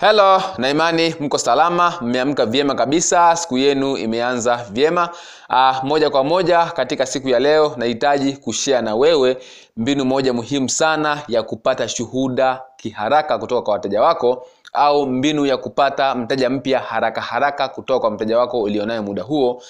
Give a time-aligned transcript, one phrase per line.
[0.00, 5.08] helo na imani mko salama mmeamka vyema kabisa siku yenu imeanza vyema.
[5.50, 9.36] Uh, moja kwa moja katika siku ya leo nahitaji kushea na wewe
[9.76, 15.56] mbinu moja muhimu sana ya kupata shuhuda kiharaka kutoka kwa wateja wako au mbinu ya
[15.56, 19.62] kupata mteja mpya haraka haraka kutoka kwa mteja wako ulionayo muda huo.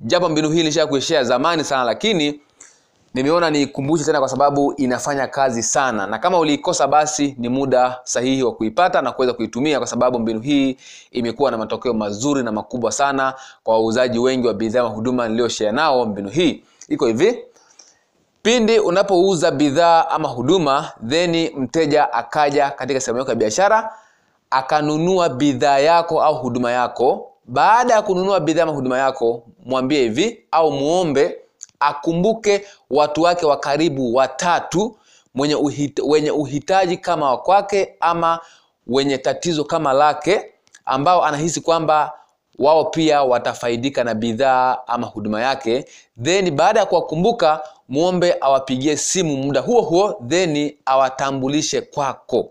[0.00, 2.40] Japo mbinu hii nilishakuishare zamani sana lakini
[3.14, 6.06] nimeona niikumbushe tena kwa sababu inafanya kazi sana.
[6.06, 10.40] Na kama uliikosa basi ni muda sahihi wa kuipata na kuweza kuitumia kwa sababu mbinu
[10.40, 10.76] hii
[11.10, 13.34] imekuwa na matokeo mazuri na makubwa sana
[13.64, 16.62] kwa wauzaji wengi wa bidhaa na huduma niliyoshea nao mbinu hii.
[16.88, 17.38] Iko hivi.
[18.42, 23.94] Pindi unapouza bidhaa ama huduma theni mteja akaja katika sehemu yako ya biashara
[24.50, 27.30] akanunua bidhaa yako au huduma yako.
[27.46, 31.38] Baada ya kununua bidhaa ama huduma yako mwambie hivi au muombe
[31.80, 34.96] akumbuke watu wake wa karibu watatu
[35.34, 38.40] mwenye uhita, wenye uhitaji kama wa kwake ama
[38.86, 40.50] wenye tatizo kama lake
[40.84, 42.12] ambao anahisi kwamba
[42.58, 45.84] wao pia watafaidika na bidhaa ama huduma yake.
[46.22, 52.50] Then baada ya kuwakumbuka mwombe awapigie simu muda huo huo then awatambulishe kwako.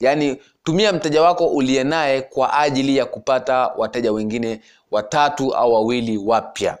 [0.00, 4.60] Yaani tumia mteja wako uliye naye kwa ajili ya kupata wateja wengine
[4.90, 6.78] watatu au wawili wapya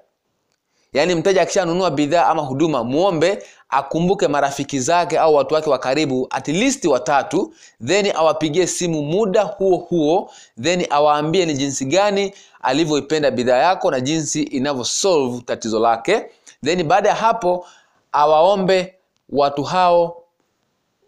[0.92, 6.26] yaani mteja akishanunua bidhaa ama huduma muombe akumbuke marafiki zake au watu wake wa karibu
[6.30, 7.52] at least watatu
[7.86, 10.30] then awapigie simu muda huo huo
[10.62, 16.26] then awaambie ni jinsi gani alivyoipenda bidhaa yako na jinsi inavyosolve tatizo lake.
[16.64, 17.66] Then baada ya hapo
[18.12, 18.94] awaombe
[19.28, 20.22] watu hao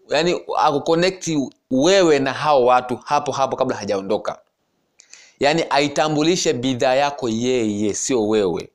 [0.09, 4.39] yani akukonekti wewe na hao watu hapo hapo kabla hajaondoka.
[5.41, 8.69] Yaani aitambulishe bidhaa yako yeye sio wewe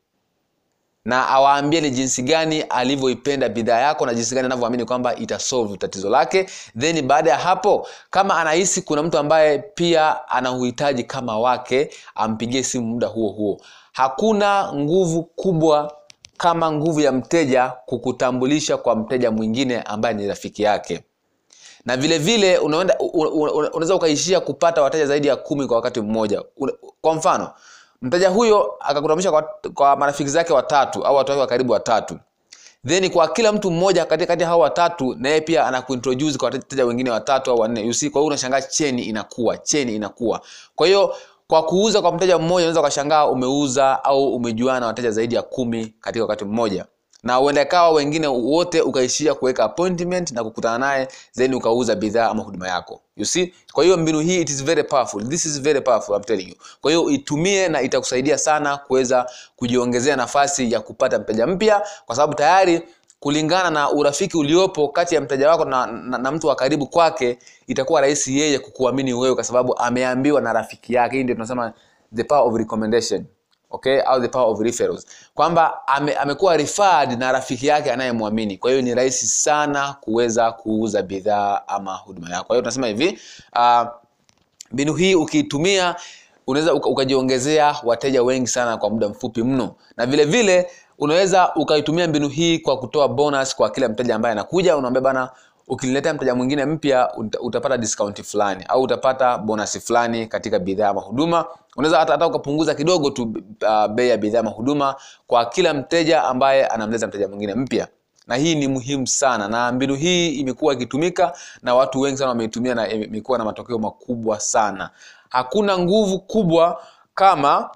[1.05, 6.09] na awaambie ni jinsi gani alivyoipenda bidhaa yako na jinsi gani anavyoamini kwamba itasolve tatizo
[6.09, 6.45] lake.
[6.79, 12.63] Then baada ya hapo kama anahisi kuna mtu ambaye pia ana uhitaji kama wake ampigie
[12.63, 13.61] simu muda huo huo.
[13.93, 15.93] Hakuna nguvu kubwa
[16.37, 21.03] kama nguvu ya mteja kukutambulisha kwa mteja mwingine ambaye ni rafiki yake.
[21.85, 26.43] Na vile vile unaweza ukaishia kupata wateja zaidi ya kumi kwa wakati mmoja.
[27.01, 27.51] Kwa mfano
[28.05, 29.41] mteja huyo akakutambulisha kwa,
[29.73, 32.19] kwa marafiki zake watatu au watu wake wa karibu watatu.
[32.87, 36.85] Then kwa kila mtu mmoja kati kati hao watatu na yeye pia anakuintroduce kwa wateja
[36.85, 37.81] wengine watatu au wanne.
[37.85, 40.41] You see kwa hiyo unashangaa cheni inakuwa cheni inakuwa.
[40.75, 41.15] Kwa hiyo
[41.47, 45.93] kwa kuuza kwa mteja mmoja unaweza ukashangaa umeuza au umejuana na wateja zaidi ya kumi
[46.01, 46.85] katika wakati mmoja
[47.25, 52.43] na uenda kawa wengine wote ukaishia kuweka appointment na kukutana naye then ukauza bidhaa ama
[52.43, 53.01] huduma yako.
[53.17, 53.53] You see?
[53.73, 55.27] Kwa hiyo mbinu hii it is very powerful.
[55.29, 56.55] This is very powerful I'm telling you.
[56.81, 62.33] Kwa hiyo itumie na itakusaidia sana kuweza kujiongezea nafasi ya kupata mteja mpya kwa sababu
[62.33, 62.81] tayari
[63.19, 67.37] kulingana na urafiki uliopo kati ya mteja wako na, na, na mtu wa karibu kwake
[67.67, 71.17] itakuwa rahisi yeye kukuamini wewe kwa sababu ameambiwa na rafiki yake.
[71.17, 71.73] Hii ndio tunasema
[72.15, 73.25] the power of recommendation
[73.75, 75.05] okay au the power of referrals.
[75.33, 78.57] Kwamba ame, amekuwa referred na rafiki yake anayemwamini.
[78.57, 82.43] Kwa hiyo ni rahisi sana kuweza kuuza bidhaa ama huduma yako.
[82.45, 83.19] Kwa hiyo tunasema hivi
[84.71, 85.95] mbinu uh, hii ukiitumia
[86.47, 89.75] unaweza ukajiongezea wateja wengi sana kwa muda mfupi mno.
[89.97, 90.67] Na vile vile
[90.99, 94.77] unaweza ukaitumia mbinu hii kwa kutoa bonus kwa kila mteja ambaye anakuja.
[94.77, 95.29] Unaambia bana
[95.67, 101.45] ukiniletea mteja mwingine mpya utapata discount fulani au utapata bonus fulani katika bidhaa ama huduma.
[101.75, 103.23] Unaweza hata, hata ukapunguza kidogo tu
[103.61, 104.95] uh, bei ya bidhaa ama huduma
[105.27, 107.87] kwa kila mteja ambaye anamleta mteja mwingine mpya.
[108.27, 111.33] Na hii ni muhimu sana na mbinu hii imekuwa ikitumika
[111.63, 114.89] na watu wengi sana wameitumia na imekuwa na matokeo makubwa sana.
[115.29, 116.81] Hakuna nguvu kubwa
[117.15, 117.69] kama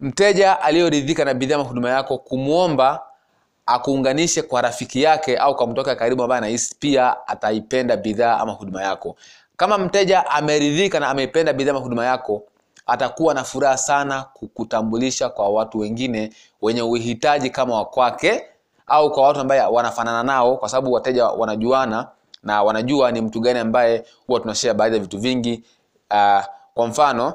[0.00, 3.02] mteja aliyoridhika na bidhaa huduma yako kumwomba
[3.66, 8.52] akuunganishe kwa rafiki yake au kwa mtu wake karibu ambaye anahisi pia ataipenda bidhaa ama
[8.52, 9.16] huduma yako.
[9.56, 12.42] Kama mteja ameridhika na ameipenda bidhaa ama huduma yako
[12.86, 16.32] atakuwa na furaha sana kukutambulisha kwa watu wengine
[16.62, 18.42] wenye uhitaji kama wa kwake
[18.86, 22.08] au kwa watu ambaye wanafanana nao kwa sababu wateja wanajuana
[22.42, 25.64] na wanajua ni mtu gani ambaye huwa tunashare baadhi ya vitu vingi.
[26.10, 27.34] Uh, kwa mfano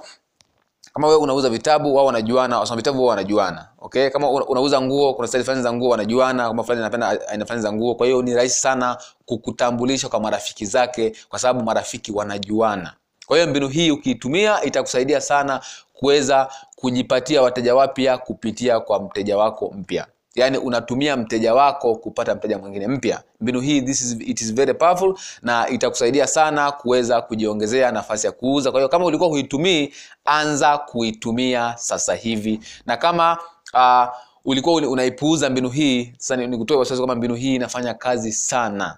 [0.93, 3.67] kama wewe unauza vitabu wao wanajuana wasoma vitabu wao wanajuana.
[3.79, 4.09] Okay?
[4.09, 7.73] Kama unauza nguo kuna style fulani za nguo wanajuana kama fulani anapenda aina fulani za
[7.73, 7.95] nguo.
[7.95, 12.93] Kwa hiyo ni rahisi sana kukutambulisha kwa marafiki zake kwa sababu marafiki wanajuana.
[13.25, 15.61] Kwa hiyo mbinu hii ukiitumia itakusaidia sana
[15.93, 22.57] kuweza kujipatia wateja wapya kupitia kwa mteja wako mpya yaani unatumia mteja wako kupata mteja
[22.57, 23.23] mwingine mpya.
[23.41, 28.31] Mbinu hii this is, it is very powerful na itakusaidia sana kuweza kujiongezea nafasi ya
[28.31, 28.71] kuuza.
[28.71, 29.93] Kwa hiyo kama ulikuwa huitumii
[30.25, 32.59] anza kuitumia sasa hivi.
[32.85, 33.37] Na kama
[33.73, 34.07] uh,
[34.45, 38.97] ulikuwa unaipuuza mbinu hii sasa nikutoe wasiwasi kwamba mbinu hii inafanya kazi sana.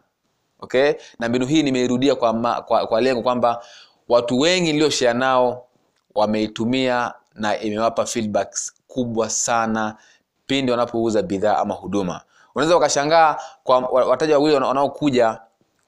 [0.59, 0.94] Okay?
[1.19, 3.63] Na mbinu hii nimeirudia kwa, kwa, kwa lengo kwamba
[4.09, 5.65] watu wengi nilioshea nao
[6.15, 9.95] wameitumia na imewapa feedbacks kubwa sana
[10.53, 12.21] pindi wanapouza bidhaa ama huduma.
[12.55, 15.39] Unaweza ukashangaa kwa wa- wateja wawili wanaokuja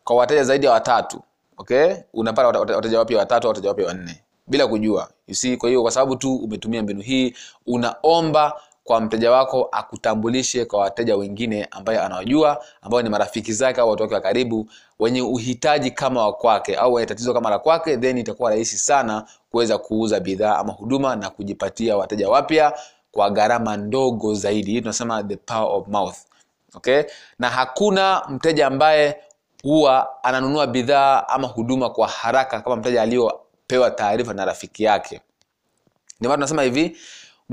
[0.03, 1.21] kwa wateja zaidi ya watatu
[1.57, 1.93] okay?
[2.13, 5.09] Unapata wate- wate- wateja wapya watatu wateja wapya wanne bila kujua.
[5.27, 7.33] You see kwa hiyo kwa sababu tu umetumia mbinu hii
[7.67, 8.53] unaomba
[8.83, 14.03] kwa mteja wako akutambulishe kwa wateja wengine ambaye anawajua ambao ni marafiki zake au watu
[14.03, 14.69] wake wa karibu
[14.99, 19.25] wenye uhitaji kama wa kwake au wenye tatizo kama la kwake then itakuwa rahisi sana
[19.51, 22.73] kuweza kuuza bidhaa ama huduma na kujipatia wateja wapya
[23.15, 24.71] kwa gharama ndogo zaidi.
[24.71, 26.17] Hii tunasema the power of mouth.
[26.73, 27.03] Okay?
[27.39, 29.15] Na hakuna mteja ambaye
[29.63, 35.21] huwa ananunua bidhaa ama huduma kwa haraka kama mteja aliyopewa taarifa na rafiki yake.
[36.19, 36.97] Ndio maana tunasema hivi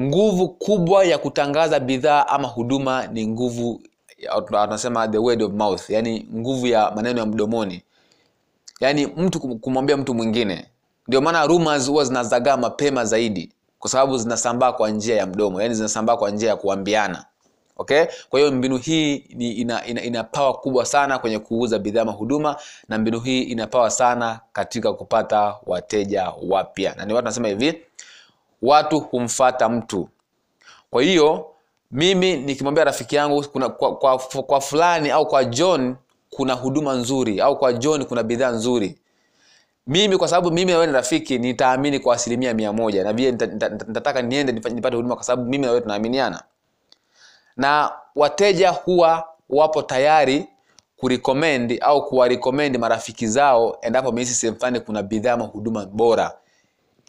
[0.00, 3.80] nguvu kubwa ya kutangaza bidhaa ama huduma ni nguvu
[4.46, 7.82] tunasema the word of mouth yani nguvu ya maneno ya mdomoni.
[8.80, 10.66] Yaani mtu kumwambia mtu mwingine.
[11.08, 15.74] Ndio maana rumors huwa zinazagaa mapema zaidi kwa sababu zinasambaa kwa njia ya mdomo yani
[15.74, 17.24] zinasambaa kwa njia ya kuambiana.
[17.76, 18.04] Okay?
[18.30, 22.56] Kwa hiyo mbinu hii ni ina, ina, ina pawa kubwa sana kwenye kuuza bidhaa mahuduma
[22.88, 26.94] na mbinu hii ina pawa sana katika kupata wateja wapya.
[26.94, 27.82] Na ni watu nasema hivi
[28.62, 30.08] watu humfata mtu.
[30.90, 31.46] Kwa hiyo
[31.90, 35.96] mimi nikimwambia rafiki yangu kuna, kwa, kwa, kwa fulani au kwa john
[36.30, 38.98] kuna huduma nzuri au kwa john kuna bidhaa nzuri
[39.86, 43.04] mimi kwa sababu mimi na wewe ni rafiki nitaamini kwa asilimia mia moja.
[43.04, 46.42] Na vile nita- nita- nita- nitataka niende nipate huduma kwa sababu mimi na wewe tunaaminiana.
[47.56, 50.46] Na wateja huwa wapo tayari
[50.96, 56.32] kurecommend au kuwarecommend marafiki zao endapo wamehisi sehemu fulani kuna bidhaa ama huduma bora.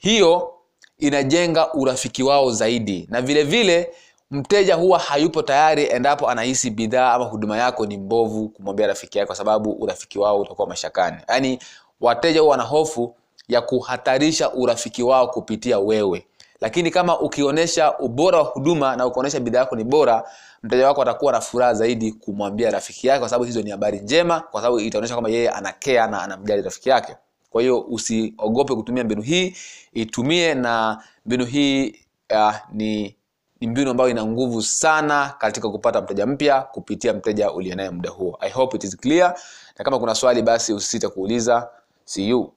[0.01, 0.53] Hiyo
[0.99, 3.07] inajenga urafiki wao zaidi.
[3.11, 3.93] Na vile vile
[4.31, 9.27] mteja huwa hayupo tayari endapo anahisi bidhaa ama huduma yako ni mbovu kumwambia rafiki yake
[9.27, 11.17] kwa sababu urafiki wao utakuwa mashakani.
[11.29, 11.59] Yaani
[12.03, 13.15] wateja huwa wana hofu
[13.47, 16.25] ya kuhatarisha urafiki wao kupitia wewe.
[16.61, 20.23] Lakini kama ukionyesha ubora wa huduma na ukionyesha bidhaa yako ni bora
[20.63, 24.39] mteja wako atakuwa na furaha zaidi kumwambia rafiki yake kwa sababu hizo ni habari njema
[24.39, 27.15] kwa sababu itaonyesha kwamba yeye anakea na anamjali rafiki yake.
[27.49, 29.55] Kwa hiyo usiogope kutumia mbinu hii
[29.93, 31.95] itumie na mbinu hii
[32.33, 33.15] uh, ni
[33.61, 38.37] ni mbinu ambayo ina nguvu sana katika kupata mteja mpya kupitia mteja ulienaye muda huo.
[38.41, 39.35] I hope it is clear.
[39.79, 41.69] Na kama kuna swali basi usisite kuuliza
[42.05, 42.53] see you